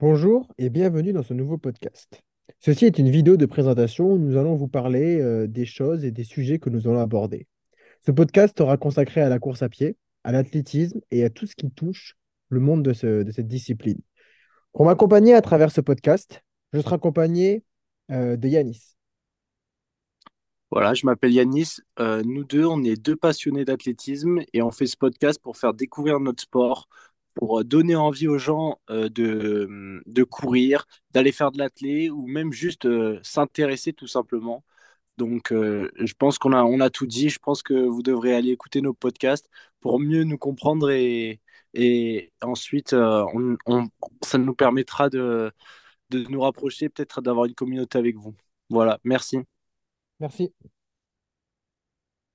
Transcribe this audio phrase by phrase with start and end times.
[0.00, 2.22] Bonjour et bienvenue dans ce nouveau podcast.
[2.60, 6.10] Ceci est une vidéo de présentation où nous allons vous parler euh, des choses et
[6.10, 7.46] des sujets que nous allons aborder.
[8.06, 11.56] Ce podcast sera consacré à la course à pied, à l'athlétisme et à tout ce
[11.56, 12.16] qui touche
[12.48, 13.98] le monde de, ce- de cette discipline.
[14.72, 17.64] Pour m'accompagner à travers ce podcast, je serai accompagné
[18.12, 18.94] euh, de Yanis.
[20.70, 21.78] Voilà, je m'appelle Yanis.
[21.98, 25.74] Euh, nous deux, on est deux passionnés d'athlétisme et on fait ce podcast pour faire
[25.74, 26.88] découvrir notre sport,
[27.38, 32.26] pour euh, donner envie aux gens euh, de, de courir, d'aller faire de l'athlé ou
[32.28, 34.64] même juste euh, s'intéresser tout simplement.
[35.18, 37.28] Donc, je pense qu'on a, on a tout dit.
[37.30, 39.48] Je pense que vous devrez aller écouter nos podcasts
[39.80, 41.40] pour mieux nous comprendre et,
[41.74, 42.94] et ensuite,
[44.22, 45.52] ça nous permettra de,
[46.10, 48.34] de nous rapprocher, peut-être d'avoir une communauté avec vous.
[48.70, 49.38] Voilà, merci.
[50.20, 50.52] Merci.